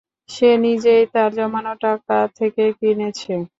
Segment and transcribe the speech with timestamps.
[0.29, 3.33] সে নিজেই তার জমানো টাকা থেকে কিনেছে।